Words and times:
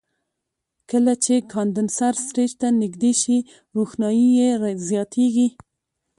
کله 0.89 1.13
چې 1.23 1.35
کاندنسر 1.53 2.13
سټیج 2.27 2.51
ته 2.61 2.67
نږدې 2.81 3.11
شي 3.21 3.37
روښنایي 3.75 4.27
یې 4.39 4.49
زیاتیږي. 4.89 5.47